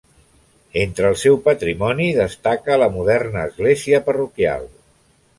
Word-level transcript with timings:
Entre 0.83 1.09
el 1.09 1.17
seu 1.23 1.35
patrimoni 1.47 2.07
destaca 2.19 2.77
la 2.83 2.87
moderna 2.95 3.43
església 3.51 4.01
parroquial. 4.09 4.65